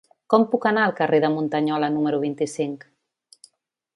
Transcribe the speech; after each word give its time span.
Com 0.33 0.45
puc 0.53 0.63
anar 0.69 0.85
al 0.85 0.93
carrer 0.99 1.19
de 1.25 1.29
Muntanyola 1.33 1.91
número 1.97 2.21
vint-i-cinc? 2.25 2.89